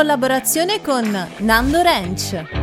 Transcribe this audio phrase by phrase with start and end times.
[0.00, 2.59] Collaborazione con Nando Ranch.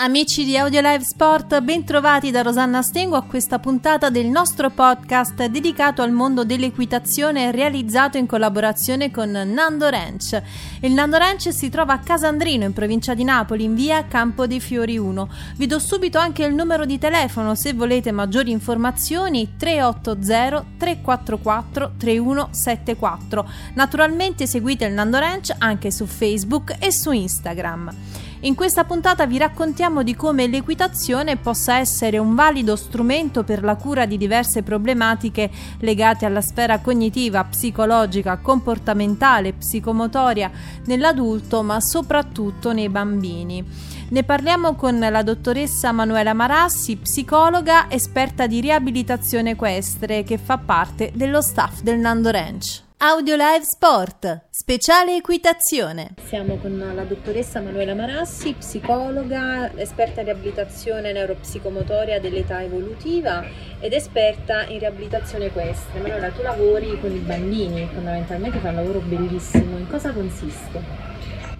[0.00, 4.70] Amici di Audio Live Sport, ben trovati da Rosanna Stengo a questa puntata del nostro
[4.70, 10.40] podcast dedicato al mondo dell'equitazione realizzato in collaborazione con Nando Ranch.
[10.82, 14.60] Il Nando Ranch si trova a Casandrino in provincia di Napoli in via Campo dei
[14.60, 15.28] Fiori 1.
[15.56, 23.50] Vi do subito anche il numero di telefono se volete maggiori informazioni 380 344 3174.
[23.74, 28.27] Naturalmente seguite il Nando Ranch anche su Facebook e su Instagram.
[28.42, 33.74] In questa puntata vi raccontiamo di come l'equitazione possa essere un valido strumento per la
[33.74, 35.50] cura di diverse problematiche
[35.80, 40.52] legate alla sfera cognitiva, psicologica, comportamentale, psicomotoria
[40.84, 43.64] nell'adulto, ma soprattutto nei bambini.
[44.10, 51.10] Ne parliamo con la dottoressa Manuela Marassi, psicologa esperta di riabilitazione equestre che fa parte
[51.12, 52.86] dello staff del Nando Ranch.
[53.00, 56.14] Audio Live Sport, speciale equitazione.
[56.24, 63.44] Siamo con la dottoressa Manuela Marassi, psicologa, esperta in riabilitazione neuropsicomotoria dell'età evolutiva
[63.78, 66.00] ed esperta in riabilitazione equestre.
[66.00, 69.78] Manuela, tu lavori con i bambini, fondamentalmente fai un lavoro bellissimo.
[69.78, 70.82] In cosa consiste?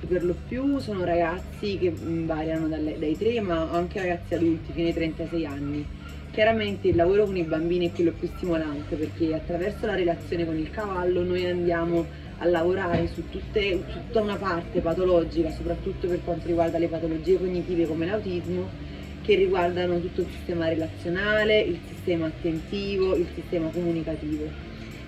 [0.08, 4.88] Per lo più sono ragazzi che variano dalle- dai 3 ma anche ragazzi adulti fino
[4.88, 5.86] ai 36 anni.
[6.30, 10.58] Chiaramente il lavoro con i bambini è quello più stimolante perché attraverso la relazione con
[10.58, 12.06] il cavallo noi andiamo
[12.36, 17.86] a lavorare su, tutte- tutta una parte patologica, soprattutto per quanto riguarda le patologie cognitive
[17.86, 18.70] come l'autismo,
[19.22, 24.52] che riguardano tutto il sistema relazionale, il sistema attentivo, il sistema comunicativo.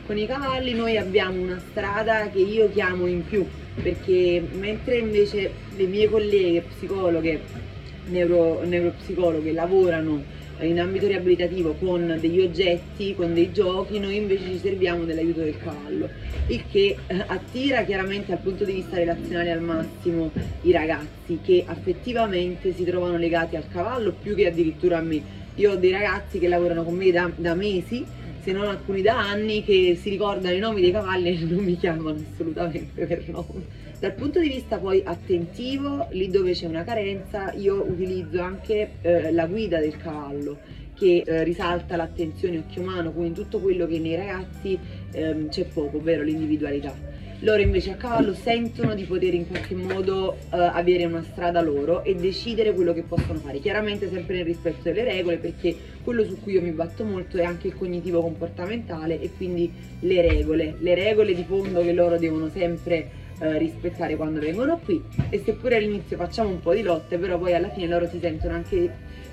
[0.06, 3.47] Con i cavalli noi abbiamo una strada che io chiamo in più,
[3.80, 7.41] perché mentre invece le mie colleghe psicologhe,
[8.06, 10.25] neuro- neuropsicologhe lavorano
[10.65, 15.59] in ambito riabilitativo con degli oggetti, con dei giochi, noi invece ci serviamo dell'aiuto del
[15.59, 16.09] cavallo,
[16.48, 20.31] il che eh, attira chiaramente dal punto di vista relazionale al massimo
[20.62, 25.38] i ragazzi che affettivamente si trovano legati al cavallo più che addirittura a me.
[25.56, 28.04] Io ho dei ragazzi che lavorano con me da, da mesi,
[28.42, 31.77] se non alcuni da anni, che si ricordano i nomi dei cavalli e non mi
[31.77, 33.88] chiamano assolutamente per nome.
[34.00, 39.30] Dal punto di vista poi attentivo, lì dove c'è una carenza, io utilizzo anche eh,
[39.30, 40.56] la guida del cavallo
[40.94, 44.78] che eh, risalta l'attenzione occhio umano, quindi tutto quello che nei ragazzi
[45.12, 46.94] ehm, c'è poco, ovvero l'individualità.
[47.40, 52.02] Loro invece a cavallo sentono di poter in qualche modo eh, avere una strada loro
[52.02, 56.40] e decidere quello che possono fare, chiaramente sempre nel rispetto delle regole perché quello su
[56.40, 60.94] cui io mi batto molto è anche il cognitivo comportamentale e quindi le regole, le
[60.94, 66.16] regole di fondo che loro devono sempre eh, rispettare quando vengono qui e seppure all'inizio
[66.16, 68.90] facciamo un po' di lotte però poi alla fine loro si sentono anche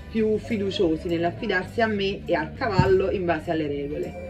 [0.10, 4.26] più fiduciosi nell'affidarsi a me e al cavallo in base alle regole.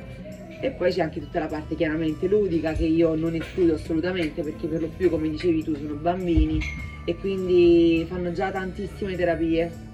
[0.60, 4.66] E poi c'è anche tutta la parte chiaramente ludica che io non escludo assolutamente perché
[4.66, 6.60] per lo più come dicevi tu sono bambini
[7.06, 9.86] e quindi fanno già tantissime terapie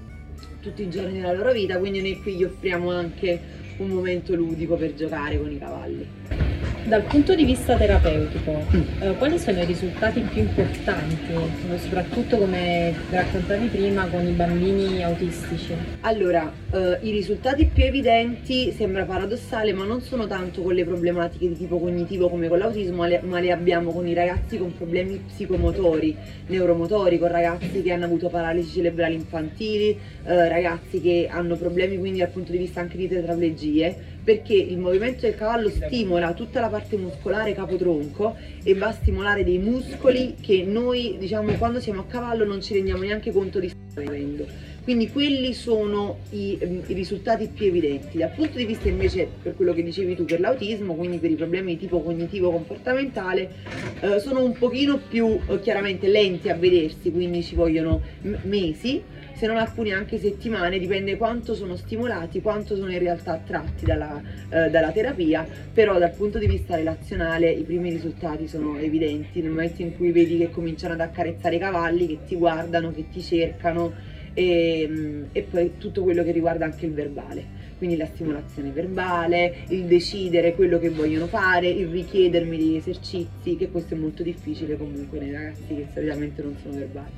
[0.62, 3.40] tutti i giorni della loro vita, quindi noi qui gli offriamo anche
[3.78, 6.53] un momento ludico per giocare con i cavalli.
[6.86, 8.62] Dal punto di vista terapeutico,
[9.00, 11.34] eh, quali sono i risultati più importanti,
[11.78, 15.74] soprattutto come raccontavi prima con i bambini autistici?
[16.02, 21.48] Allora, eh, i risultati più evidenti sembra paradossale, ma non sono tanto con le problematiche
[21.48, 24.76] di tipo cognitivo come con l'autismo, ma le, ma le abbiamo con i ragazzi con
[24.76, 26.14] problemi psicomotori,
[26.48, 32.20] neuromotori, con ragazzi che hanno avuto paralisi cerebrali infantili, eh, ragazzi che hanno problemi quindi
[32.20, 36.70] dal punto di vista anche di tetraplegie, perché il movimento del cavallo stimola tutta la
[36.70, 42.06] parte muscolare capotronco e va a stimolare dei muscoli che noi, diciamo, quando siamo a
[42.06, 44.46] cavallo non ci rendiamo neanche conto di stare avendo.
[44.84, 48.18] Quindi quelli sono i, ehm, i, risultati più evidenti.
[48.18, 51.36] Dal punto di vista invece, per quello che dicevi tu, per l'autismo, quindi per i
[51.36, 53.50] problemi di tipo cognitivo-comportamentale,
[54.02, 58.02] eh, sono un pochino più eh, chiaramente lenti a vedersi, quindi ci vogliono
[58.44, 59.02] mesi,
[59.36, 64.22] se non alcune anche settimane, dipende quanto sono stimolati, quanto sono in realtà attratti dalla,
[64.50, 69.52] eh, dalla terapia, però dal punto di vista relazionale i primi risultati sono evidenti nel
[69.52, 73.22] momento in cui vedi che cominciano ad accarezzare i cavalli, che ti guardano, che ti
[73.22, 78.70] cercano e, mm, e poi tutto quello che riguarda anche il verbale quindi la stimolazione
[78.70, 84.24] verbale, il decidere quello che vogliono fare, il richiedermi degli esercizi, che questo è molto
[84.24, 87.12] difficile comunque nei ragazzi che solitamente non sono verbali.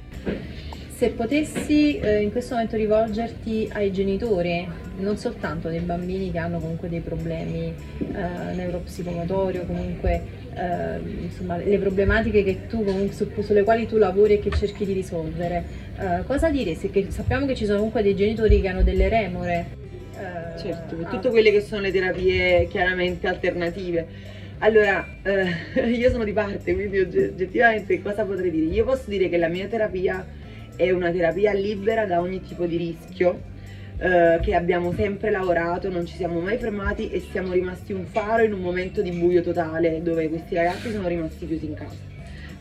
[0.95, 4.67] Se potessi eh, in questo momento rivolgerti ai genitori,
[4.97, 10.23] non soltanto dei bambini che hanno comunque dei problemi eh, neuropsicomotori o comunque
[10.55, 14.93] eh, insomma, le problematiche che tu, su, sulle quali tu lavori e che cerchi di
[14.93, 15.63] risolvere,
[15.97, 16.89] eh, cosa diresti?
[16.89, 19.83] Che sappiamo che ci sono comunque dei genitori che hanno delle remore.
[20.17, 24.33] Eh, certo, per tutte quelle che sono le terapie chiaramente alternative.
[24.59, 28.73] Allora, eh, io sono di parte, quindi oggettivamente cosa potrei dire?
[28.73, 30.25] Io posso dire che la mia terapia
[30.75, 33.41] è una terapia libera da ogni tipo di rischio,
[33.97, 38.43] eh, che abbiamo sempre lavorato, non ci siamo mai fermati e siamo rimasti un faro
[38.43, 42.14] in un momento di buio totale dove questi ragazzi sono rimasti chiusi in casa.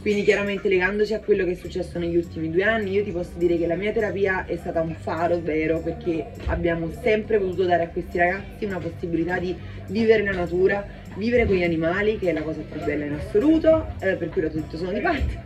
[0.05, 3.31] Quindi chiaramente legandoci a quello che è successo negli ultimi due anni, io ti posso
[3.37, 5.81] dire che la mia terapia è stata un faro vero?
[5.81, 9.57] Perché abbiamo sempre potuto dare a questi ragazzi una possibilità di
[9.87, 13.87] vivere la natura, vivere con gli animali, che è la cosa più bella in assoluto,
[14.01, 15.43] eh, per cui l'ho detto sono di parte,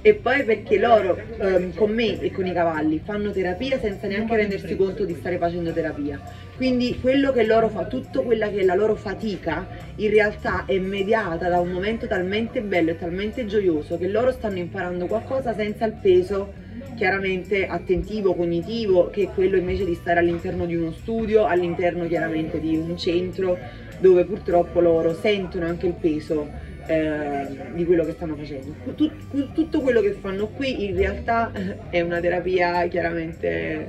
[0.00, 4.36] e poi perché loro eh, con me e con i cavalli fanno terapia senza neanche
[4.36, 6.20] rendersi conto di stare facendo terapia.
[6.56, 9.66] Quindi quello che loro fa, tutta quella che è la loro fatica,
[9.96, 14.58] in realtà è mediata da un momento talmente bello e talmente gioioso che loro stanno
[14.58, 16.66] imparando qualcosa senza il peso
[16.96, 22.60] chiaramente attentivo, cognitivo, che è quello invece di stare all'interno di uno studio, all'interno chiaramente
[22.60, 23.56] di un centro
[23.98, 26.48] dove purtroppo loro sentono anche il peso
[26.86, 28.74] eh, di quello che stanno facendo.
[28.94, 31.52] Tut, tutto quello che fanno qui in realtà
[31.90, 33.86] è una terapia chiaramente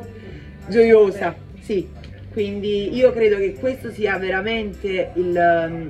[0.68, 1.88] gioiosa, sì.
[2.32, 5.90] Quindi io credo che questo sia veramente il,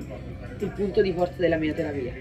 [0.60, 2.14] il punto di forza della mia terapia.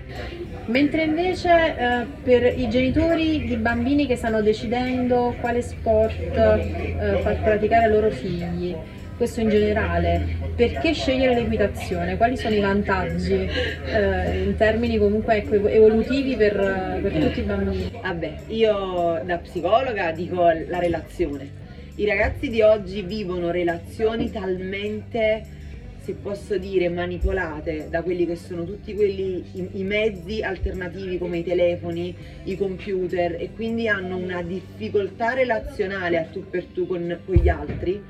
[0.67, 7.43] Mentre invece eh, per i genitori di bambini che stanno decidendo quale sport eh, far
[7.43, 8.75] praticare ai loro figli,
[9.19, 12.17] questo in generale, perché scegliere l'equitazione?
[12.17, 17.91] Quali sono i vantaggi eh, in termini comunque ecco, evolutivi per, per tutti i bambini?
[18.00, 21.67] Vabbè, io da psicologa dico la relazione.
[21.97, 25.56] I ragazzi di oggi vivono relazioni talmente
[25.99, 31.38] se posso dire, manipolate da quelli che sono tutti quelli i, i, mezzi alternativi come
[31.38, 37.19] i telefoni, i computer e quindi hanno una difficoltà relazionale a tu per tu con,
[37.26, 38.03] con gli altri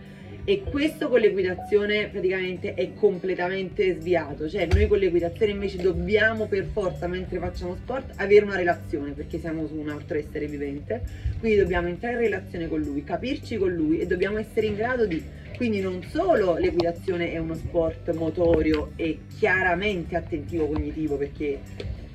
[0.48, 6.64] e questo con l'equitazione praticamente è completamente sviato, cioè noi con l'equitazione invece dobbiamo per
[6.72, 11.02] forza mentre facciamo sport avere una relazione perché siamo su un altro essere vivente,
[11.38, 15.04] quindi dobbiamo entrare in relazione con lui, capirci con lui e dobbiamo essere in grado
[15.04, 15.22] di,
[15.58, 21.58] quindi non solo l'equitazione è uno sport motorio e chiaramente attentivo cognitivo perché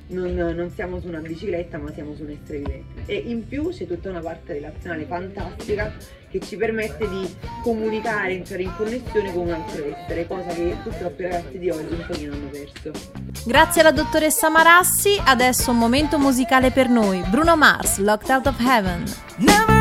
[0.08, 3.70] non, non, siamo su una bicicletta ma siamo su un essere vivente e in più
[3.70, 5.92] c'è tutta una parte relazionale fantastica
[6.30, 11.22] che ci permette di comunicare, entrare in connessione con un altro essere, cosa che purtroppo
[11.22, 12.90] i ragazzi di oggi un pochino hanno perso.
[13.46, 17.22] Grazie alla dottoressa Marassi, adesso un momento musicale per noi.
[17.28, 19.04] Bruno Mars, Locked Out of Heaven.
[19.36, 19.73] Never